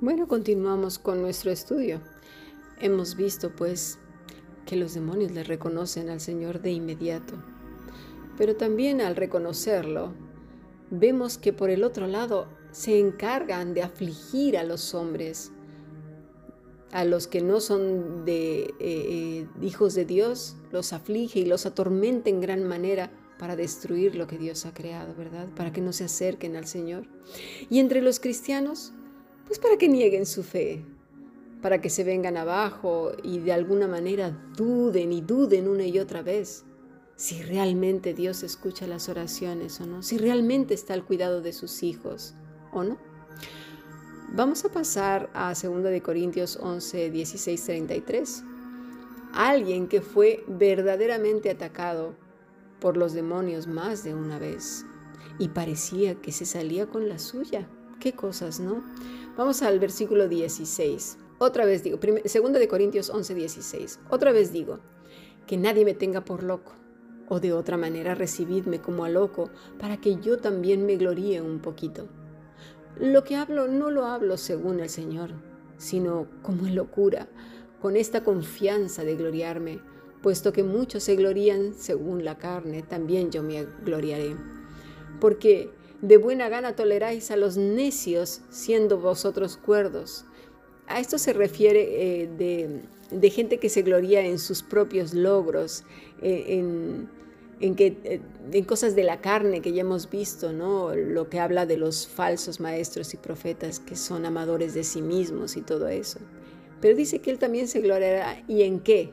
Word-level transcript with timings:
Bueno, 0.00 0.28
continuamos 0.28 1.00
con 1.00 1.20
nuestro 1.22 1.50
estudio. 1.50 2.00
Hemos 2.80 3.16
visto 3.16 3.50
pues 3.50 3.98
que 4.64 4.76
los 4.76 4.94
demonios 4.94 5.32
le 5.32 5.42
reconocen 5.42 6.08
al 6.08 6.20
Señor 6.20 6.62
de 6.62 6.70
inmediato, 6.70 7.34
pero 8.36 8.54
también 8.54 9.00
al 9.00 9.16
reconocerlo, 9.16 10.14
vemos 10.92 11.36
que 11.36 11.52
por 11.52 11.70
el 11.70 11.82
otro 11.82 12.06
lado 12.06 12.46
se 12.70 13.00
encargan 13.00 13.74
de 13.74 13.82
afligir 13.82 14.56
a 14.56 14.62
los 14.62 14.94
hombres, 14.94 15.50
a 16.92 17.04
los 17.04 17.26
que 17.26 17.40
no 17.40 17.58
son 17.58 18.24
de 18.24 18.60
eh, 18.60 18.74
eh, 18.78 19.48
hijos 19.60 19.96
de 19.96 20.04
Dios, 20.04 20.54
los 20.70 20.92
aflige 20.92 21.40
y 21.40 21.44
los 21.44 21.66
atormenta 21.66 22.30
en 22.30 22.40
gran 22.40 22.62
manera 22.62 23.10
para 23.36 23.56
destruir 23.56 24.14
lo 24.14 24.28
que 24.28 24.38
Dios 24.38 24.64
ha 24.64 24.72
creado, 24.72 25.16
¿verdad? 25.16 25.48
Para 25.56 25.72
que 25.72 25.80
no 25.80 25.92
se 25.92 26.04
acerquen 26.04 26.54
al 26.54 26.68
Señor. 26.68 27.08
Y 27.68 27.80
entre 27.80 28.00
los 28.00 28.20
cristianos, 28.20 28.92
pues 29.48 29.58
para 29.58 29.76
que 29.76 29.88
nieguen 29.88 30.26
su 30.26 30.44
fe, 30.44 30.84
para 31.60 31.80
que 31.80 31.90
se 31.90 32.04
vengan 32.04 32.36
abajo 32.36 33.12
y 33.24 33.40
de 33.40 33.52
alguna 33.52 33.88
manera 33.88 34.30
duden 34.56 35.12
y 35.12 35.22
duden 35.22 35.66
una 35.66 35.84
y 35.84 35.98
otra 35.98 36.22
vez 36.22 36.64
si 37.16 37.42
realmente 37.42 38.14
Dios 38.14 38.44
escucha 38.44 38.86
las 38.86 39.08
oraciones 39.08 39.80
o 39.80 39.86
no, 39.86 40.04
si 40.04 40.18
realmente 40.18 40.74
está 40.74 40.94
al 40.94 41.04
cuidado 41.04 41.40
de 41.42 41.52
sus 41.52 41.82
hijos 41.82 42.34
o 42.70 42.84
no. 42.84 42.96
Vamos 44.30 44.64
a 44.64 44.68
pasar 44.68 45.30
a 45.34 45.52
2 45.54 45.82
de 45.82 46.00
Corintios 46.00 46.58
11, 46.62 47.10
16, 47.10 47.64
33. 47.64 48.44
Alguien 49.32 49.88
que 49.88 50.00
fue 50.00 50.44
verdaderamente 50.46 51.50
atacado 51.50 52.14
por 52.78 52.96
los 52.96 53.14
demonios 53.14 53.66
más 53.66 54.04
de 54.04 54.14
una 54.14 54.38
vez 54.38 54.84
y 55.38 55.48
parecía 55.48 56.14
que 56.16 56.30
se 56.30 56.46
salía 56.46 56.86
con 56.86 57.08
la 57.08 57.18
suya. 57.18 57.68
Qué 57.98 58.12
cosas, 58.12 58.60
¿no? 58.60 58.84
Vamos 59.38 59.62
al 59.62 59.78
versículo 59.78 60.26
16. 60.26 61.16
Otra 61.38 61.64
vez 61.64 61.84
digo, 61.84 62.00
segunda 62.24 62.58
de 62.58 62.66
Corintios 62.66 63.08
11, 63.08 63.36
16. 63.36 64.00
Otra 64.10 64.32
vez 64.32 64.52
digo, 64.52 64.80
que 65.46 65.56
nadie 65.56 65.84
me 65.84 65.94
tenga 65.94 66.24
por 66.24 66.42
loco, 66.42 66.72
o 67.28 67.38
de 67.38 67.52
otra 67.52 67.76
manera 67.76 68.16
recibidme 68.16 68.80
como 68.80 69.04
a 69.04 69.08
loco, 69.08 69.50
para 69.78 69.98
que 69.98 70.16
yo 70.16 70.38
también 70.38 70.84
me 70.86 70.96
gloríe 70.96 71.40
un 71.40 71.60
poquito. 71.60 72.08
Lo 72.98 73.22
que 73.22 73.36
hablo 73.36 73.68
no 73.68 73.92
lo 73.92 74.06
hablo 74.06 74.36
según 74.38 74.80
el 74.80 74.88
Señor, 74.88 75.30
sino 75.76 76.26
como 76.42 76.66
en 76.66 76.74
locura, 76.74 77.28
con 77.80 77.94
esta 77.94 78.24
confianza 78.24 79.04
de 79.04 79.14
gloriarme, 79.14 79.78
puesto 80.20 80.52
que 80.52 80.64
muchos 80.64 81.04
se 81.04 81.14
glorían 81.14 81.74
según 81.74 82.24
la 82.24 82.38
carne, 82.38 82.82
también 82.82 83.30
yo 83.30 83.44
me 83.44 83.66
gloriaré. 83.84 84.34
Porque 85.20 85.70
de 86.00 86.16
buena 86.16 86.48
gana 86.48 86.76
toleráis 86.76 87.30
a 87.30 87.36
los 87.36 87.56
necios, 87.56 88.40
siendo 88.50 88.98
vosotros 88.98 89.56
cuerdos. 89.56 90.24
A 90.86 91.00
esto 91.00 91.18
se 91.18 91.32
refiere 91.32 92.22
eh, 92.22 92.82
de, 93.10 93.30
gente 93.30 93.58
que 93.58 93.68
se 93.68 93.82
gloria 93.82 94.24
en 94.24 94.38
sus 94.38 94.62
propios 94.62 95.12
logros, 95.12 95.84
eh, 96.22 96.62
en, 97.60 97.74
que, 97.74 97.98
eh, 98.04 98.20
en 98.52 98.64
cosas 98.64 98.94
de 98.94 99.02
la 99.02 99.20
carne 99.20 99.60
que 99.60 99.72
ya 99.72 99.80
hemos 99.80 100.08
visto, 100.08 100.52
¿no? 100.52 100.94
lo 100.94 101.28
que 101.28 101.40
habla 101.40 101.66
de 101.66 101.76
los 101.76 102.06
falsos 102.06 102.60
maestros 102.60 103.12
y 103.14 103.16
profetas 103.16 103.80
que 103.80 103.96
son 103.96 104.24
amadores 104.24 104.74
de 104.74 104.84
sí 104.84 105.02
mismos 105.02 105.56
y 105.56 105.62
todo 105.62 105.88
eso. 105.88 106.20
Pero 106.80 106.96
dice 106.96 107.18
que 107.18 107.32
él 107.32 107.38
también 107.38 107.66
se 107.66 107.80
gloriará. 107.80 108.42
¿Y 108.46 108.62
en 108.62 108.78
qué? 108.80 109.12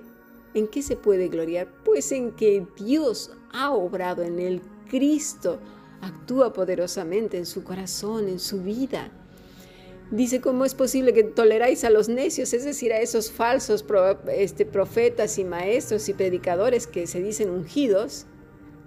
¿En 0.53 0.67
qué 0.67 0.83
se 0.83 0.95
puede 0.95 1.29
gloriar? 1.29 1.67
Pues 1.83 2.11
en 2.11 2.31
que 2.31 2.65
Dios 2.77 3.31
ha 3.51 3.71
obrado 3.71 4.21
en 4.21 4.39
el 4.39 4.61
Cristo 4.87 5.59
actúa 6.05 6.53
poderosamente 6.53 7.37
en 7.37 7.45
su 7.45 7.63
corazón, 7.63 8.27
en 8.27 8.39
su 8.39 8.61
vida. 8.61 9.11
Dice, 10.11 10.39
¿cómo 10.39 10.65
es 10.65 10.75
posible 10.75 11.13
que 11.13 11.23
toleráis 11.23 11.83
a 11.83 11.89
los 11.89 12.09
necios? 12.09 12.53
Es 12.53 12.63
decir, 12.63 12.93
a 12.93 12.99
esos 12.99 13.31
falsos 13.31 13.83
este, 14.27 14.65
profetas 14.65 15.39
y 15.39 15.43
maestros 15.43 16.07
y 16.09 16.13
predicadores 16.13 16.85
que 16.85 17.07
se 17.07 17.21
dicen 17.21 17.49
ungidos, 17.49 18.27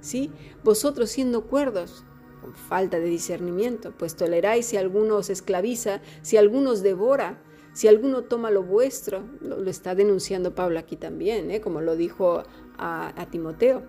¿sí? 0.01 0.31
Vosotros 0.63 1.11
siendo 1.11 1.47
cuerdos, 1.47 2.05
con 2.41 2.55
falta 2.55 3.01
de 3.01 3.07
discernimiento, 3.07 3.93
pues 3.99 4.15
toleráis 4.15 4.67
si 4.67 4.77
alguno 4.77 5.17
os 5.17 5.29
esclaviza, 5.29 6.01
si 6.23 6.37
alguno 6.37 6.71
os 6.71 6.83
devora, 6.83 7.43
si 7.73 7.89
alguno 7.89 8.23
toma 8.23 8.53
lo 8.53 8.63
vuestro, 8.63 9.25
lo, 9.41 9.69
está 9.69 9.97
denunciando 9.97 10.55
Pablo 10.55 10.79
aquí 10.79 10.97
también, 10.97 11.51
¿eh? 11.51 11.61
como 11.61 11.81
lo 11.81 11.97
dijo 11.97 12.45
a 12.79 13.27
Timoteo. 13.33 13.83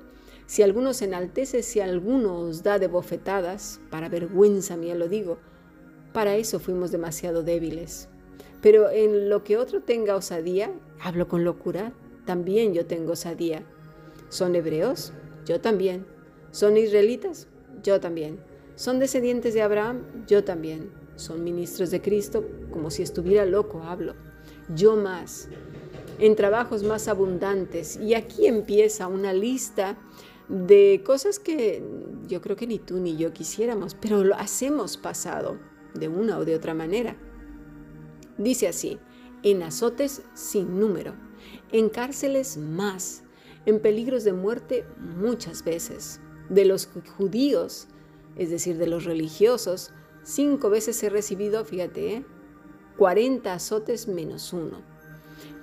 Si 0.49 0.63
alguno 0.63 0.95
se 0.95 1.05
enaltece, 1.05 1.61
si 1.61 1.79
alguno 1.79 2.51
da 2.63 2.79
de 2.79 2.87
bofetadas, 2.87 3.81
para 3.91 4.09
vergüenza 4.09 4.77
mía 4.77 4.95
lo 4.95 5.07
digo, 5.07 5.37
para 6.11 6.37
eso 6.37 6.59
fuimos 6.59 6.89
demasiado 6.89 7.43
débiles. 7.43 8.09
Pero 8.59 8.89
en 8.89 9.29
lo 9.29 9.43
que 9.43 9.57
otro 9.57 9.83
tenga 9.83 10.15
osadía, 10.15 10.73
hablo 10.99 11.27
con 11.27 11.43
locura, 11.43 11.93
también 12.25 12.73
yo 12.73 12.87
tengo 12.87 13.11
osadía. 13.11 13.63
¿Son 14.29 14.55
hebreos? 14.55 15.13
Yo 15.45 15.61
también. 15.61 16.07
¿Son 16.49 16.77
israelitas? 16.77 17.47
Yo 17.83 17.99
también. 17.99 18.39
¿Son 18.73 18.97
descendientes 18.97 19.53
de 19.53 19.61
Abraham? 19.61 20.01
Yo 20.25 20.43
también. 20.43 20.89
¿Son 21.15 21.43
ministros 21.43 21.91
de 21.91 22.01
Cristo? 22.01 22.43
Como 22.71 22.89
si 22.89 23.03
estuviera 23.03 23.45
loco, 23.45 23.83
hablo. 23.83 24.15
Yo 24.75 24.95
más. 24.95 25.47
En 26.17 26.35
trabajos 26.35 26.81
más 26.81 27.07
abundantes. 27.07 27.97
Y 27.97 28.15
aquí 28.15 28.47
empieza 28.47 29.07
una 29.07 29.31
lista 29.31 29.95
de 30.49 31.03
cosas 31.05 31.39
que 31.39 31.83
yo 32.27 32.41
creo 32.41 32.55
que 32.55 32.67
ni 32.67 32.79
tú 32.79 32.97
ni 32.97 33.15
yo 33.15 33.31
quisiéramos, 33.31 33.93
pero 33.93 34.23
lo 34.23 34.35
hacemos 34.35 34.97
pasado 34.97 35.59
de 35.93 36.07
una 36.07 36.39
o 36.39 36.45
de 36.45 36.55
otra 36.55 36.73
manera. 36.73 37.15
Dice 38.37 38.67
así, 38.67 38.99
en 39.43 39.61
azotes 39.63 40.23
sin 40.33 40.79
número, 40.79 41.13
en 41.71 41.89
cárceles 41.89 42.57
más, 42.57 43.23
en 43.65 43.79
peligros 43.79 44.23
de 44.23 44.33
muerte 44.33 44.85
muchas 44.97 45.63
veces. 45.63 46.19
De 46.49 46.65
los 46.65 46.89
judíos, 47.17 47.87
es 48.35 48.49
decir, 48.49 48.77
de 48.77 48.87
los 48.87 49.05
religiosos, 49.05 49.91
cinco 50.23 50.71
veces 50.71 51.01
he 51.03 51.09
recibido, 51.09 51.63
fíjate, 51.63 52.25
40 52.97 53.49
¿eh? 53.49 53.53
azotes 53.53 54.07
menos 54.07 54.51
uno. 54.51 54.81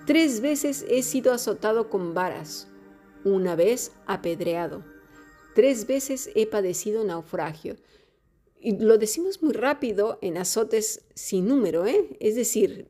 Tres 0.07 0.41
veces 0.41 0.87
he 0.89 1.03
sido 1.03 1.33
azotado 1.33 1.91
con 1.91 2.15
varas, 2.15 2.69
una 3.27 3.57
vez 3.57 3.93
apedreado, 4.07 4.85
tres 5.55 5.87
veces 5.87 6.31
he 6.35 6.47
padecido 6.47 7.05
naufragio. 7.05 7.77
Y 8.61 8.79
lo 8.79 8.99
decimos 8.99 9.43
muy 9.43 9.53
rápido 9.53 10.19
en 10.23 10.39
azotes 10.39 11.05
sin 11.15 11.47
número, 11.49 11.87
¿eh? 11.87 12.17
Es 12.21 12.37
decir, 12.37 12.89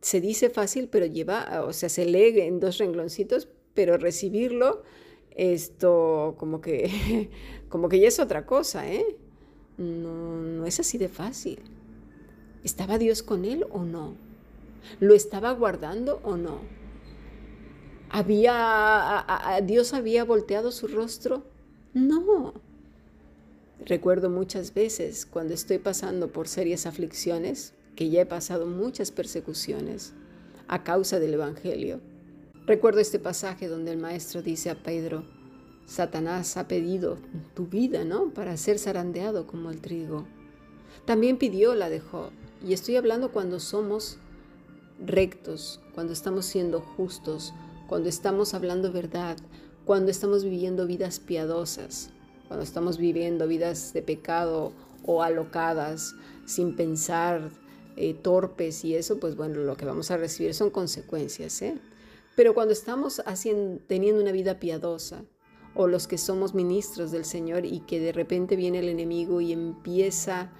se 0.00 0.20
dice 0.20 0.50
fácil, 0.50 0.88
pero 0.88 1.06
lleva, 1.06 1.62
o 1.66 1.72
sea, 1.72 1.88
se 1.88 2.06
lee 2.06 2.40
en 2.40 2.58
dos 2.58 2.78
rengloncitos, 2.78 3.48
pero 3.74 3.98
recibirlo, 3.98 4.82
esto 5.30 6.36
como 6.38 6.60
que, 6.60 7.30
como 7.68 7.88
que 7.88 8.00
ya 8.00 8.08
es 8.08 8.18
otra 8.18 8.46
cosa, 8.46 8.90
¿eh? 8.90 9.04
No, 9.76 10.42
no 10.42 10.66
es 10.66 10.80
así 10.80 10.98
de 10.98 11.08
fácil. 11.08 11.58
¿Estaba 12.62 12.96
Dios 12.96 13.22
con 13.22 13.44
él 13.44 13.66
o 13.70 13.84
no? 13.84 14.16
¿Lo 15.00 15.14
estaba 15.14 15.52
guardando 15.52 16.20
o 16.24 16.36
no? 16.36 16.60
¿Había, 18.16 19.26
¿Dios 19.64 19.92
había 19.92 20.22
volteado 20.22 20.70
su 20.70 20.86
rostro? 20.86 21.42
No. 21.94 22.54
Recuerdo 23.84 24.30
muchas 24.30 24.72
veces 24.72 25.26
cuando 25.26 25.52
estoy 25.52 25.78
pasando 25.78 26.28
por 26.28 26.46
serias 26.46 26.86
aflicciones, 26.86 27.74
que 27.96 28.10
ya 28.10 28.20
he 28.20 28.26
pasado 28.26 28.66
muchas 28.66 29.10
persecuciones 29.10 30.12
a 30.68 30.84
causa 30.84 31.18
del 31.18 31.34
Evangelio. 31.34 31.98
Recuerdo 32.68 33.00
este 33.00 33.18
pasaje 33.18 33.66
donde 33.66 33.90
el 33.90 33.98
maestro 33.98 34.42
dice 34.42 34.70
a 34.70 34.80
Pedro, 34.80 35.24
Satanás 35.84 36.56
ha 36.56 36.68
pedido 36.68 37.18
tu 37.54 37.66
vida, 37.66 38.04
¿no? 38.04 38.32
Para 38.32 38.56
ser 38.56 38.78
zarandeado 38.78 39.48
como 39.48 39.72
el 39.72 39.80
trigo. 39.80 40.24
También 41.04 41.36
pidió 41.36 41.74
la 41.74 41.90
de 41.90 41.98
Job. 41.98 42.30
Y 42.64 42.74
estoy 42.74 42.94
hablando 42.94 43.32
cuando 43.32 43.58
somos 43.58 44.18
rectos, 45.04 45.80
cuando 45.96 46.12
estamos 46.12 46.46
siendo 46.46 46.80
justos, 46.80 47.52
cuando 47.86 48.08
estamos 48.08 48.54
hablando 48.54 48.92
verdad, 48.92 49.36
cuando 49.84 50.10
estamos 50.10 50.44
viviendo 50.44 50.86
vidas 50.86 51.20
piadosas, 51.20 52.10
cuando 52.48 52.64
estamos 52.64 52.98
viviendo 52.98 53.46
vidas 53.46 53.92
de 53.92 54.02
pecado 54.02 54.72
o 55.04 55.22
alocadas, 55.22 56.14
sin 56.46 56.76
pensar, 56.76 57.50
eh, 57.96 58.14
torpes 58.14 58.84
y 58.84 58.94
eso, 58.94 59.20
pues 59.20 59.36
bueno, 59.36 59.60
lo 59.60 59.76
que 59.76 59.84
vamos 59.84 60.10
a 60.10 60.16
recibir 60.16 60.54
son 60.54 60.70
consecuencias. 60.70 61.60
¿eh? 61.62 61.78
Pero 62.36 62.54
cuando 62.54 62.72
estamos 62.72 63.22
haciendo, 63.26 63.80
teniendo 63.86 64.22
una 64.22 64.32
vida 64.32 64.58
piadosa, 64.58 65.24
o 65.74 65.88
los 65.88 66.06
que 66.06 66.18
somos 66.18 66.54
ministros 66.54 67.10
del 67.10 67.24
Señor 67.24 67.66
y 67.66 67.80
que 67.80 68.00
de 68.00 68.12
repente 68.12 68.56
viene 68.56 68.78
el 68.78 68.88
enemigo 68.88 69.40
y 69.40 69.52
empieza 69.52 70.52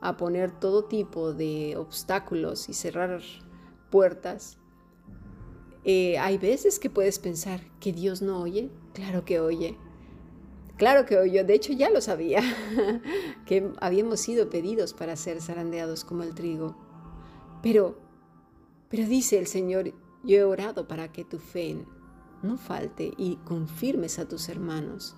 a 0.00 0.16
poner 0.16 0.52
todo 0.52 0.84
tipo 0.84 1.32
de 1.32 1.76
obstáculos 1.76 2.68
y 2.68 2.74
cerrar 2.74 3.20
puertas, 3.90 4.58
eh, 5.90 6.18
hay 6.18 6.36
veces 6.36 6.78
que 6.78 6.90
puedes 6.90 7.18
pensar 7.18 7.62
que 7.80 7.94
Dios 7.94 8.20
no 8.20 8.42
oye. 8.42 8.68
Claro 8.92 9.24
que 9.24 9.40
oye. 9.40 9.78
Claro 10.76 11.06
que 11.06 11.16
oye. 11.16 11.42
De 11.44 11.54
hecho, 11.54 11.72
ya 11.72 11.88
lo 11.88 12.02
sabía, 12.02 12.42
que 13.46 13.72
habíamos 13.80 14.20
sido 14.20 14.50
pedidos 14.50 14.92
para 14.92 15.16
ser 15.16 15.40
zarandeados 15.40 16.04
como 16.04 16.24
el 16.24 16.34
trigo. 16.34 16.76
Pero, 17.62 17.98
pero 18.90 19.08
dice 19.08 19.38
el 19.38 19.46
Señor, 19.46 19.94
yo 20.24 20.36
he 20.36 20.44
orado 20.44 20.86
para 20.86 21.10
que 21.10 21.24
tu 21.24 21.38
fe 21.38 21.78
no 22.42 22.58
falte 22.58 23.14
y 23.16 23.36
confirmes 23.46 24.18
a 24.18 24.28
tus 24.28 24.50
hermanos. 24.50 25.16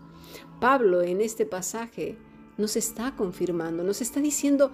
Pablo 0.60 1.02
en 1.02 1.20
este 1.20 1.46
pasaje 1.46 2.16
nos 2.58 2.76
está 2.76 3.16
confirmando, 3.16 3.82
nos 3.82 4.00
está 4.00 4.20
diciendo 4.20 4.70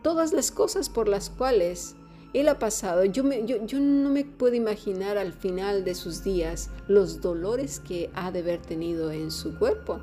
todas 0.00 0.32
las 0.32 0.52
cosas 0.52 0.88
por 0.88 1.08
las 1.08 1.28
cuales 1.28 1.96
él 2.34 2.48
ha 2.48 2.58
pasado. 2.58 3.04
Yo, 3.04 3.24
yo, 3.44 3.80
no 3.80 4.10
me 4.10 4.24
puedo 4.24 4.54
imaginar 4.54 5.16
al 5.16 5.32
final 5.32 5.84
de 5.84 5.94
sus 5.94 6.22
días 6.22 6.70
los 6.88 7.20
dolores 7.20 7.80
que 7.80 8.10
ha 8.14 8.30
de 8.32 8.40
haber 8.40 8.60
tenido 8.60 9.12
en 9.12 9.30
su 9.30 9.56
cuerpo. 9.56 10.00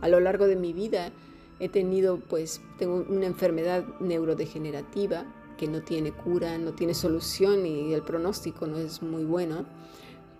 A 0.00 0.08
lo 0.08 0.20
largo 0.20 0.46
de 0.46 0.56
mi 0.56 0.72
vida 0.72 1.12
he 1.60 1.68
tenido, 1.68 2.18
pues, 2.18 2.60
tengo 2.78 3.06
una 3.08 3.26
enfermedad 3.26 3.84
neurodegenerativa 4.00 5.24
que 5.56 5.68
no 5.68 5.80
tiene 5.82 6.12
cura, 6.12 6.58
no 6.58 6.72
tiene 6.72 6.94
solución 6.94 7.64
y 7.64 7.92
el 7.94 8.02
pronóstico 8.02 8.66
no 8.66 8.78
es 8.78 9.02
muy 9.02 9.24
bueno, 9.24 9.64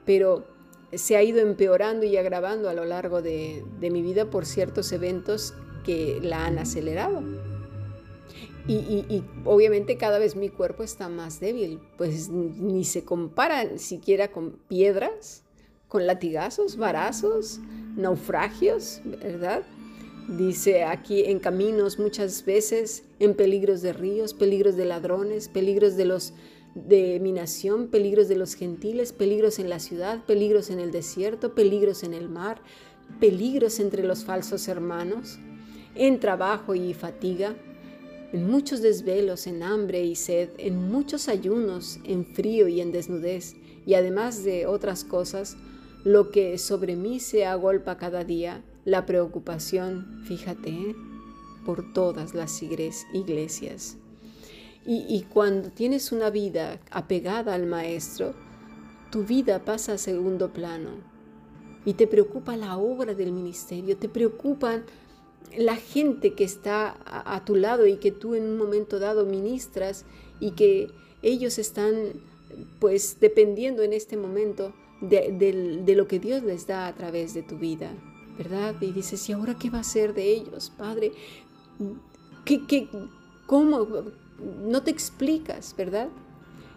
pero 0.04 0.44
se 0.92 1.16
ha 1.16 1.22
ido 1.22 1.40
empeorando 1.40 2.06
y 2.06 2.16
agravando 2.16 2.68
a 2.68 2.72
lo 2.72 2.84
largo 2.84 3.20
de, 3.20 3.64
mi 3.80 4.02
vida 4.02 4.30
por 4.30 4.46
ciertos 4.46 4.90
eventos 4.92 5.54
que 5.84 6.18
la 6.22 6.46
han 6.46 6.58
acelerado. 6.58 7.22
Y, 8.68 9.24
obviamente 9.46 9.96
cada 9.96 10.18
vez 10.18 10.36
mi 10.36 10.50
cuerpo 10.50 10.82
está 10.82 11.08
más 11.08 11.40
débil, 11.40 11.80
pues 11.96 12.28
ni 12.28 12.84
se 12.84 13.02
compara 13.02 13.78
siquiera 13.78 14.30
con 14.30 14.58
piedras, 14.68 15.42
con 15.88 16.06
latigazos, 16.06 16.76
varazos, 16.76 17.60
naufragios, 17.96 19.00
¿verdad? 19.04 19.62
Dice 20.28 20.84
aquí 20.84 21.24
en 21.24 21.38
caminos 21.38 21.98
muchas 21.98 22.44
veces, 22.44 23.04
en 23.18 23.34
peligros 23.34 23.80
de 23.80 23.94
ríos, 23.94 24.34
peligros 24.34 24.76
de 24.76 24.84
ladrones, 24.84 25.48
peligros 25.48 25.96
de 25.96 26.04
los 26.04 26.34
de 26.74 27.18
mi 27.20 27.32
nación, 27.32 27.88
peligros 27.88 28.28
de 28.28 28.36
los 28.36 28.54
gentiles, 28.54 29.12
peligros 29.12 29.58
en 29.58 29.70
la 29.70 29.78
ciudad, 29.78 30.24
peligros 30.26 30.70
en 30.70 30.78
el 30.78 30.92
desierto, 30.92 31.54
peligros 31.54 32.02
en 32.04 32.12
el 32.12 32.28
mar, 32.28 32.60
peligros 33.20 33.80
entre 33.80 34.04
los 34.04 34.24
falsos 34.24 34.68
hermanos, 34.68 35.38
en 35.94 36.20
trabajo 36.20 36.74
y 36.74 36.94
fatiga, 36.94 37.56
en 38.32 38.46
muchos 38.46 38.82
desvelos, 38.82 39.46
en 39.46 39.62
hambre 39.62 40.04
y 40.04 40.14
sed, 40.14 40.50
en 40.58 40.90
muchos 40.90 41.28
ayunos, 41.28 41.98
en 42.04 42.26
frío 42.26 42.68
y 42.68 42.80
en 42.80 42.92
desnudez, 42.92 43.56
y 43.86 43.94
además 43.94 44.44
de 44.44 44.66
otras 44.66 45.04
cosas, 45.04 45.56
lo 46.04 46.30
que 46.30 46.58
sobre 46.58 46.96
mí 46.96 47.20
se 47.20 47.46
agolpa 47.46 47.96
cada 47.96 48.24
día, 48.24 48.62
la 48.84 49.06
preocupación, 49.06 50.22
fíjate, 50.26 50.70
¿eh? 50.70 50.96
por 51.64 51.92
todas 51.92 52.34
las 52.34 52.62
iglesias. 52.62 53.96
Y, 54.90 55.26
cuando 55.28 55.68
tienes 55.68 56.12
una 56.12 56.30
vida 56.30 56.80
apegada 56.90 57.52
al 57.52 57.66
Maestro, 57.66 58.34
tu 59.10 59.22
vida 59.22 59.62
pasa 59.62 59.92
a 59.92 59.98
segundo 59.98 60.50
plano 60.50 60.92
y 61.84 61.92
te 61.92 62.06
preocupa 62.06 62.56
la 62.56 62.78
obra 62.78 63.12
del 63.12 63.32
ministerio, 63.32 63.98
te 63.98 64.08
preocupan 64.08 64.84
la 65.56 65.76
gente 65.76 66.34
que 66.34 66.44
está 66.44 66.96
a, 67.04 67.44
tu 67.44 67.56
lado 67.56 67.86
y 67.86 67.96
que 67.96 68.12
tú 68.12 68.34
en 68.34 68.44
un 68.44 68.58
momento 68.58 68.98
dado 68.98 69.24
ministras 69.24 70.04
y 70.40 70.52
que 70.52 70.90
ellos 71.22 71.58
están 71.58 71.94
pues 72.78 73.18
dependiendo 73.20 73.82
en 73.82 73.92
este 73.92 74.16
momento 74.16 74.72
de, 75.00 75.32
de, 75.84 75.94
lo 75.94 76.08
que 76.08 76.18
Dios 76.18 76.42
les 76.42 76.66
da 76.66 76.86
a 76.86 76.94
través 76.94 77.34
de 77.34 77.42
tu 77.42 77.56
vida, 77.56 77.90
¿verdad? 78.36 78.74
Y 78.80 78.92
dices, 78.92 79.28
¿y 79.28 79.32
ahora 79.32 79.56
qué 79.58 79.70
va 79.70 79.80
a 79.80 79.84
ser 79.84 80.14
de 80.14 80.32
ellos, 80.32 80.72
Padre? 80.76 81.12
¿Qué, 82.44 82.66
qué, 82.66 82.88
cómo, 83.46 83.86
no 84.62 84.82
te 84.82 84.90
explicas, 84.90 85.74
¿verdad? 85.76 86.08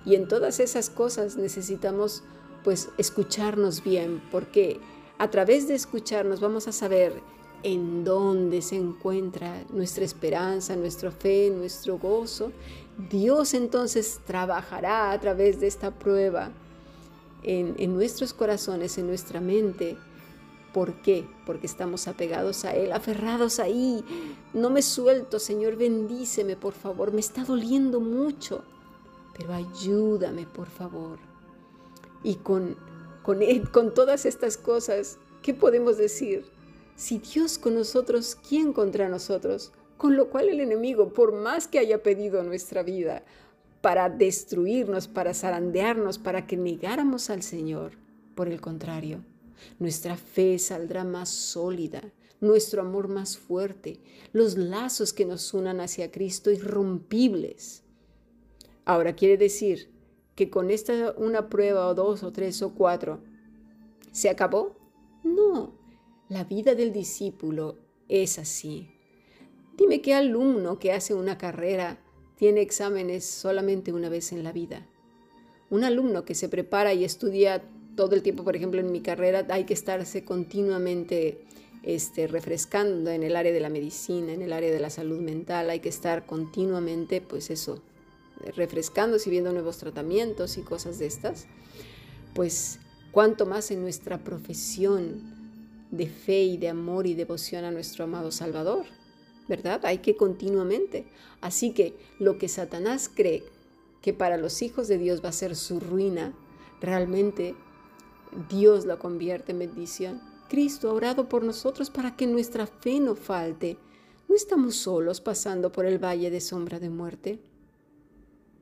Y 0.05 0.15
en 0.15 0.27
todas 0.27 0.59
esas 0.59 0.89
cosas 0.89 1.35
necesitamos 1.35 2.23
pues 2.63 2.89
escucharnos 2.97 3.83
bien, 3.83 4.21
porque 4.31 4.79
a 5.17 5.29
través 5.29 5.67
de 5.67 5.75
escucharnos 5.75 6.39
vamos 6.39 6.67
a 6.67 6.71
saber 6.71 7.13
en 7.63 8.03
dónde 8.03 8.61
se 8.61 8.75
encuentra 8.75 9.63
nuestra 9.71 10.03
esperanza, 10.03 10.75
nuestra 10.75 11.11
fe, 11.11 11.51
nuestro 11.55 11.97
gozo. 11.97 12.51
Dios 13.09 13.53
entonces 13.53 14.19
trabajará 14.25 15.11
a 15.11 15.19
través 15.19 15.59
de 15.59 15.67
esta 15.67 15.91
prueba 15.91 16.51
en, 17.43 17.75
en 17.77 17.93
nuestros 17.93 18.33
corazones, 18.33 18.97
en 18.97 19.07
nuestra 19.07 19.41
mente, 19.41 19.97
¿Por 20.73 21.01
qué? 21.01 21.27
Porque 21.45 21.67
estamos 21.67 22.07
apegados 22.07 22.63
a 22.63 22.73
Él, 22.73 22.93
aferrados 22.93 23.59
ahí. 23.59 24.05
No 24.53 24.69
me 24.69 24.81
suelto, 24.81 25.37
Señor, 25.37 25.75
bendíceme, 25.75 26.55
por 26.55 26.73
favor. 26.73 27.11
Me 27.11 27.19
está 27.19 27.43
doliendo 27.43 27.99
mucho, 27.99 28.63
pero 29.37 29.53
ayúdame, 29.53 30.45
por 30.45 30.67
favor. 30.67 31.19
Y 32.23 32.35
con, 32.35 32.77
con, 33.21 33.39
con 33.73 33.93
todas 33.93 34.25
estas 34.25 34.55
cosas, 34.55 35.17
¿qué 35.41 35.53
podemos 35.53 35.97
decir? 35.97 36.45
Si 36.95 37.19
Dios 37.19 37.57
con 37.57 37.75
nosotros, 37.75 38.37
¿quién 38.47 38.73
contra 38.73 39.09
nosotros? 39.09 39.71
Con 39.97 40.15
lo 40.15 40.29
cual 40.29 40.49
el 40.49 40.59
enemigo, 40.59 41.13
por 41.13 41.33
más 41.33 41.67
que 41.67 41.79
haya 41.79 42.03
pedido 42.03 42.43
nuestra 42.43 42.83
vida 42.83 43.23
para 43.81 44.09
destruirnos, 44.09 45.07
para 45.07 45.33
zarandearnos, 45.33 46.19
para 46.19 46.45
que 46.45 46.57
negáramos 46.57 47.29
al 47.29 47.41
Señor, 47.41 47.93
por 48.35 48.47
el 48.47 48.61
contrario, 48.61 49.23
nuestra 49.79 50.17
fe 50.17 50.59
saldrá 50.59 51.03
más 51.03 51.29
sólida, 51.29 52.01
nuestro 52.39 52.81
amor 52.81 53.07
más 53.07 53.37
fuerte, 53.37 53.99
los 54.33 54.57
lazos 54.57 55.13
que 55.13 55.25
nos 55.25 55.53
unan 55.53 55.79
hacia 55.79 56.11
Cristo 56.11 56.51
irrompibles. 56.51 57.83
Ahora 58.85 59.15
quiere 59.15 59.37
decir 59.37 59.89
que 60.35 60.49
con 60.49 60.71
esta 60.71 61.13
una 61.17 61.49
prueba 61.49 61.87
o 61.87 61.93
dos 61.93 62.23
o 62.23 62.31
tres 62.31 62.61
o 62.61 62.73
cuatro, 62.73 63.19
¿se 64.11 64.29
acabó? 64.29 64.75
No, 65.23 65.73
la 66.31 66.45
vida 66.45 66.75
del 66.75 66.93
discípulo 66.93 67.75
es 68.07 68.39
así. 68.39 68.87
Dime 69.75 70.01
qué 70.01 70.13
alumno 70.13 70.79
que 70.79 70.93
hace 70.93 71.13
una 71.13 71.37
carrera 71.37 71.99
tiene 72.37 72.61
exámenes 72.61 73.25
solamente 73.25 73.91
una 73.91 74.07
vez 74.07 74.31
en 74.31 74.45
la 74.45 74.53
vida. 74.53 74.87
Un 75.69 75.83
alumno 75.83 76.23
que 76.23 76.33
se 76.33 76.47
prepara 76.47 76.93
y 76.93 77.03
estudia 77.03 77.61
todo 77.97 78.15
el 78.15 78.23
tiempo, 78.23 78.45
por 78.45 78.55
ejemplo, 78.55 78.79
en 78.79 78.93
mi 78.93 79.01
carrera 79.01 79.45
hay 79.49 79.65
que 79.65 79.73
estarse 79.73 80.23
continuamente 80.23 81.43
este, 81.83 82.27
refrescando 82.27 83.11
en 83.11 83.23
el 83.23 83.35
área 83.35 83.51
de 83.51 83.59
la 83.59 83.69
medicina, 83.69 84.31
en 84.31 84.41
el 84.41 84.53
área 84.53 84.71
de 84.71 84.79
la 84.79 84.89
salud 84.89 85.19
mental, 85.19 85.69
hay 85.69 85.81
que 85.81 85.89
estar 85.89 86.25
continuamente, 86.25 87.19
pues 87.19 87.49
eso, 87.49 87.83
refrescándose 88.55 89.27
y 89.27 89.31
viendo 89.31 89.51
nuevos 89.51 89.79
tratamientos 89.79 90.57
y 90.57 90.61
cosas 90.61 90.97
de 90.97 91.07
estas, 91.07 91.47
pues 92.33 92.79
cuanto 93.11 93.45
más 93.45 93.69
en 93.71 93.81
nuestra 93.81 94.23
profesión 94.23 95.40
de 95.91 96.07
fe 96.07 96.43
y 96.43 96.57
de 96.57 96.69
amor 96.69 97.05
y 97.05 97.13
devoción 97.13 97.65
a 97.65 97.71
nuestro 97.71 98.05
amado 98.05 98.31
Salvador, 98.31 98.85
¿verdad? 99.47 99.85
Hay 99.85 99.99
que 99.99 100.15
continuamente. 100.15 101.05
Así 101.41 101.71
que 101.71 101.95
lo 102.19 102.37
que 102.37 102.47
Satanás 102.47 103.09
cree 103.13 103.43
que 104.01 104.13
para 104.13 104.37
los 104.37 104.61
hijos 104.61 104.87
de 104.87 104.97
Dios 104.97 105.23
va 105.23 105.29
a 105.29 105.33
ser 105.33 105.55
su 105.55 105.79
ruina, 105.79 106.33
realmente 106.79 107.55
Dios 108.49 108.85
la 108.85 108.97
convierte 108.97 109.51
en 109.51 109.59
bendición. 109.59 110.21
Cristo 110.49 110.89
ha 110.89 110.93
orado 110.93 111.29
por 111.29 111.43
nosotros 111.43 111.89
para 111.89 112.15
que 112.15 112.27
nuestra 112.27 112.65
fe 112.65 112.99
no 112.99 113.15
falte. 113.15 113.77
No 114.27 114.35
estamos 114.35 114.75
solos 114.75 115.21
pasando 115.21 115.71
por 115.71 115.85
el 115.85 116.03
valle 116.03 116.29
de 116.29 116.41
sombra 116.41 116.79
de 116.79 116.89
muerte. 116.89 117.39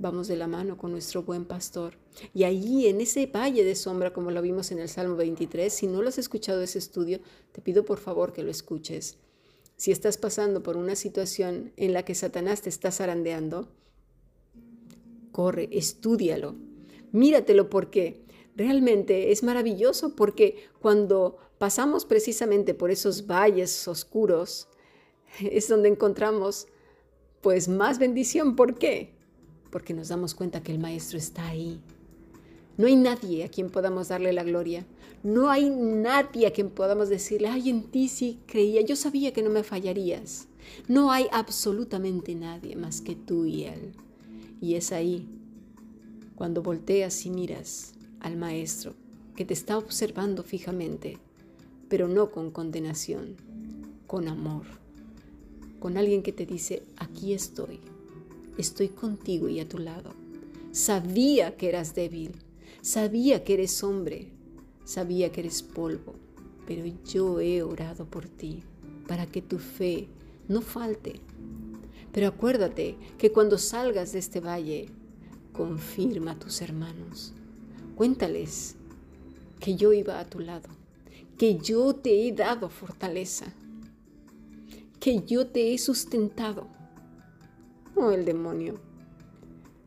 Vamos 0.02 0.30
de 0.30 0.38
la 0.38 0.48
mano 0.48 0.78
con 0.78 0.94
nuestro 0.94 1.24
buen 1.24 1.44
pastor. 1.44 1.96
Y 2.34 2.46
allí, 2.46 2.88
en 2.88 3.02
ese 3.02 3.26
valle 3.26 3.66
de 3.66 3.76
sombra, 3.76 4.14
como 4.14 4.32
lo 4.32 4.42
vimos 4.42 4.72
en 4.72 4.80
el 4.80 4.88
Salmo 4.88 5.18
23, 5.18 5.72
si 5.74 5.88
no 5.88 6.02
lo 6.02 6.08
has 6.08 6.18
escuchado 6.18 6.62
ese 6.62 6.80
estudio, 6.80 7.20
te 7.52 7.60
pido 7.60 7.84
por 7.84 7.98
favor 7.98 8.32
que 8.32 8.42
lo 8.42 8.50
escuches. 8.50 9.18
Si 9.76 9.92
estás 9.92 10.18
pasando 10.18 10.64
por 10.64 10.78
una 10.78 10.96
situación 10.96 11.74
en 11.76 11.92
la 11.92 12.04
que 12.06 12.16
Satanás 12.16 12.62
te 12.62 12.70
está 12.70 12.92
zarandeando, 12.92 13.68
corre, 15.34 15.68
estúdialo, 15.70 16.56
míratelo 17.12 17.70
porque 17.70 18.24
realmente 18.56 19.34
es 19.34 19.44
maravilloso 19.44 20.16
porque 20.16 20.70
cuando 20.80 21.40
pasamos 21.58 22.06
precisamente 22.06 22.74
por 22.74 22.90
esos 22.90 23.28
valles 23.28 23.86
oscuros, 23.86 24.70
es 25.42 25.68
donde 25.68 25.90
encontramos 25.90 26.68
pues 27.42 27.68
más 27.68 28.00
bendición. 28.00 28.56
¿Por 28.56 28.78
qué? 28.78 29.19
Porque 29.70 29.94
nos 29.94 30.10
damos 30.10 30.34
cuenta 30.36 30.64
que 30.64 30.72
el 30.72 30.80
Maestro 30.80 31.18
está 31.18 31.48
ahí. 31.48 31.80
No 32.78 32.88
hay 32.88 32.96
nadie 32.96 33.44
a 33.44 33.50
quien 33.50 33.70
podamos 33.70 34.08
darle 34.08 34.32
la 34.34 34.44
gloria. 34.44 34.86
No 35.22 35.50
hay 35.50 35.70
nadie 35.70 36.48
a 36.48 36.54
quien 36.54 36.70
podamos 36.70 37.10
decirle, 37.10 37.50
ay, 37.50 37.70
en 37.70 37.84
ti 37.84 38.08
sí 38.08 38.40
creía, 38.46 38.82
yo 38.82 38.96
sabía 38.96 39.34
que 39.34 39.44
no 39.44 39.50
me 39.50 39.64
fallarías. 39.64 40.48
No 40.88 41.12
hay 41.12 41.28
absolutamente 41.32 42.36
nadie 42.36 42.76
más 42.76 43.02
que 43.02 43.16
tú 43.16 43.46
y 43.46 43.66
Él. 43.66 43.94
Y 44.62 44.76
es 44.76 44.92
ahí, 44.92 45.28
cuando 46.36 46.62
volteas 46.62 47.26
y 47.26 47.32
miras 47.32 47.94
al 48.22 48.38
Maestro 48.38 48.94
que 49.36 49.46
te 49.46 49.54
está 49.54 49.78
observando 49.78 50.44
fijamente, 50.44 51.18
pero 51.88 52.08
no 52.08 52.32
con 52.32 52.52
condenación, 52.52 53.36
con 54.06 54.28
amor, 54.28 54.66
con 55.80 55.98
alguien 55.98 56.24
que 56.24 56.34
te 56.34 56.46
dice, 56.46 56.84
aquí 56.98 57.34
estoy, 57.34 57.80
estoy 58.62 58.90
contigo 58.90 59.50
y 59.50 59.60
a 59.60 59.68
tu 59.68 59.78
lado, 59.78 60.14
Sabía 60.72 61.58
que 61.58 61.68
eras 61.68 61.96
débil, 61.96 62.36
sabía 62.84 63.44
que 63.44 63.56
eres 63.56 63.84
hombre, 63.84 64.28
sabía 64.86 65.32
que 65.32 65.42
eres 65.42 65.64
polvo, 65.64 66.14
pero 66.68 66.86
yo 67.04 67.40
he 67.40 67.64
orado 67.64 68.06
por 68.06 68.28
ti 68.28 68.62
para 69.08 69.26
que 69.26 69.42
tu 69.42 69.58
fe 69.58 70.08
no 70.48 70.62
falte. 70.62 71.22
Pero 72.12 72.28
acuérdate 72.28 72.98
que 73.18 73.32
cuando 73.32 73.58
salgas 73.58 74.12
de 74.12 74.20
este 74.20 74.42
valle, 74.42 74.90
confirma 75.54 76.32
a 76.32 76.40
tus 76.40 76.62
hermanos, 76.62 77.34
cuéntales 77.96 78.76
que 79.60 79.76
yo 79.76 79.92
iba 79.92 80.20
a 80.20 80.30
tu 80.30 80.40
lado, 80.40 80.70
que 81.40 81.58
yo 81.58 81.96
te 81.96 82.28
he 82.28 82.32
dado 82.32 82.70
fortaleza, 82.70 83.52
que 85.00 85.24
yo 85.26 85.48
te 85.48 85.74
he 85.74 85.80
sustentado. 85.80 86.68
El 88.08 88.24
demonio. 88.24 88.80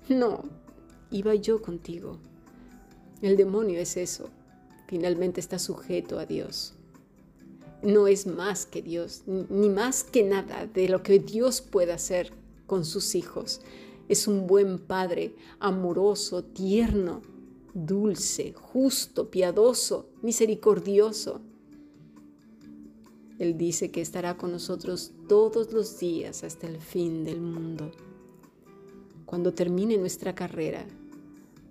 No, 0.09 0.45
iba 1.11 1.35
yo 1.35 1.63
contigo. 1.63 2.19
El 3.23 3.37
demonio 3.39 3.81
es 3.81 3.97
eso. 3.97 4.29
Finalmente 4.87 5.41
está 5.41 5.59
sujeto 5.59 6.19
a 6.19 6.27
Dios. 6.27 6.75
No 7.83 8.07
es 8.07 8.27
más 8.27 8.67
que 8.67 8.83
Dios, 8.83 9.23
ni 9.27 9.71
más 9.71 10.05
que 10.05 10.23
nada 10.23 10.67
de 10.67 10.89
lo 10.89 11.03
que 11.03 11.19
Dios 11.19 11.63
puede 11.63 11.93
hacer 11.93 12.33
con 12.67 12.85
sus 12.85 13.15
hijos. 13.15 13.63
Es 14.09 14.29
un 14.29 14.47
buen 14.47 14.79
padre, 14.79 15.35
amoroso, 15.59 16.45
tierno, 16.45 17.23
dulce, 17.73 18.53
justo, 18.53 19.31
piadoso, 19.31 20.11
misericordioso. 20.21 21.41
Él 23.43 23.59
dice 23.59 23.91
que 23.91 24.01
estará 24.01 24.37
con 24.37 24.53
nosotros 24.53 25.11
todos 25.29 25.73
los 25.73 25.99
días 25.99 26.45
hasta 26.45 26.69
el 26.69 26.79
fin 26.79 27.25
del 27.25 27.41
mundo. 27.41 27.91
Cuando 29.27 29.53
termine 29.53 29.97
nuestra 29.97 30.33
carrera, 30.33 30.87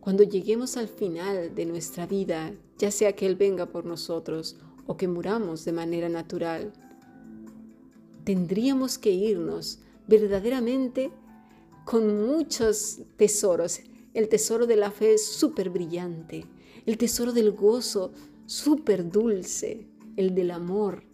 cuando 0.01 0.23
lleguemos 0.23 0.75
al 0.75 0.89
final 0.89 1.55
de 1.55 1.65
nuestra 1.65 2.05
vida, 2.05 2.51
ya 2.77 2.91
sea 2.91 3.13
que 3.13 3.25
Él 3.25 3.37
venga 3.37 3.67
por 3.67 3.85
nosotros 3.85 4.57
o 4.85 4.97
que 4.97 5.07
muramos 5.07 5.63
de 5.63 5.71
manera 5.71 6.09
natural, 6.09 6.73
tendríamos 8.25 8.97
que 8.97 9.11
irnos 9.11 9.79
verdaderamente 10.09 11.09
con 11.85 12.27
muchos 12.27 12.99
tesoros. 13.15 13.79
El 14.13 14.27
tesoro 14.27 14.67
de 14.67 14.75
la 14.75 14.91
fe 14.91 15.13
es 15.13 15.25
súper 15.25 15.69
brillante, 15.69 16.43
el 16.85 16.97
tesoro 16.97 17.31
del 17.31 17.53
gozo 17.53 18.11
súper 18.45 19.09
dulce, 19.09 19.87
el 20.17 20.35
del 20.35 20.51
amor 20.51 21.09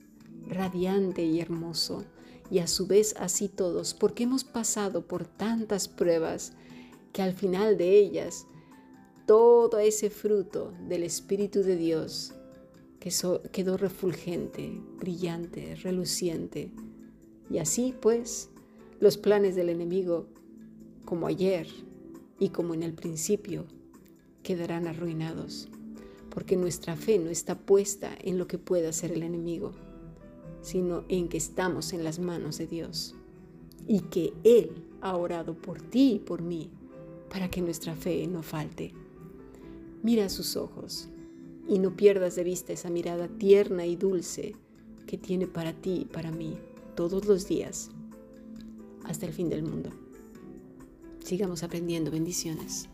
radiante 0.48 1.24
y 1.24 1.40
hermoso, 1.40 2.06
y 2.50 2.60
a 2.60 2.68
su 2.68 2.88
vez 2.88 3.16
así 3.20 3.50
todos, 3.50 3.94
porque 3.94 4.24
hemos 4.24 4.44
pasado 4.44 5.06
por 5.06 5.26
tantas 5.26 5.88
pruebas 5.88 6.54
que 7.12 7.22
al 7.22 7.34
final 7.34 7.78
de 7.78 7.98
ellas 7.98 8.48
todo 9.26 9.80
ese 9.80 10.10
fruto 10.10 10.74
del 10.88 11.04
Espíritu 11.04 11.62
de 11.62 11.76
Dios 11.76 12.34
que 13.00 13.12
quedó 13.52 13.78
refulgente, 13.78 14.82
brillante, 14.98 15.76
reluciente. 15.76 16.72
Y 17.50 17.60
así 17.60 17.94
pues, 18.00 18.50
los 19.00 19.18
planes 19.18 19.56
del 19.56 19.70
enemigo, 19.70 20.28
como 21.06 21.28
ayer 21.28 21.68
y 22.40 22.50
como 22.50 22.74
en 22.74 22.84
el 22.84 22.94
principio, 22.94 23.66
quedarán 24.44 24.88
arruinados, 24.88 25.70
porque 26.30 26.56
nuestra 26.56 26.96
fe 26.96 27.20
no 27.20 27.30
está 27.30 27.58
puesta 27.58 28.16
en 28.22 28.38
lo 28.38 28.48
que 28.48 28.58
pueda 28.58 28.90
hacer 28.90 29.12
el 29.12 29.24
enemigo, 29.24 29.74
sino 30.68 31.06
en 31.08 31.30
que 31.30 31.38
estamos 31.38 31.94
en 31.94 32.04
las 32.04 32.20
manos 32.20 32.58
de 32.58 32.68
Dios 32.68 33.16
y 33.88 34.02
que 34.02 34.34
Él 34.44 34.84
ha 35.00 35.16
orado 35.16 35.56
por 35.56 35.82
ti 35.82 36.16
y 36.16 36.20
por 36.20 36.42
mí 36.42 36.70
para 37.30 37.50
que 37.50 37.62
nuestra 37.62 37.96
fe 37.96 38.28
no 38.28 38.44
falte. 38.44 38.94
Mira 40.04 40.28
sus 40.28 40.58
ojos 40.58 41.08
y 41.70 41.80
no 41.80 41.96
pierdas 41.96 42.36
de 42.36 42.44
vista 42.44 42.74
esa 42.74 42.90
mirada 42.90 43.30
tierna 43.30 43.86
y 43.86 43.96
dulce 43.96 44.56
que 45.06 45.18
tiene 45.18 45.48
para 45.48 45.72
ti 45.72 46.02
y 46.02 46.06
para 46.06 46.32
mí 46.32 46.58
todos 46.96 47.26
los 47.26 47.48
días 47.48 47.90
hasta 49.06 49.26
el 49.26 49.32
fin 49.32 49.48
del 49.48 49.64
mundo. 49.64 49.92
Sigamos 51.24 51.64
aprendiendo 51.64 52.12
bendiciones. 52.12 52.90